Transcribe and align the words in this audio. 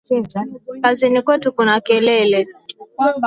Kazini 0.81 1.21
kwetu 1.21 1.49
kuna 1.55 1.75
kelele 1.85 2.39